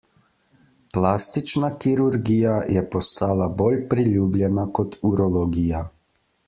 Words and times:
Plastična 0.97 1.69
kirurgija 1.85 2.57
je 2.77 2.85
postala 2.97 3.49
bolj 3.63 3.79
priljubljena 3.95 4.69
kot 4.81 4.99
urologija. 5.13 5.89